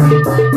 [0.00, 0.49] Thank.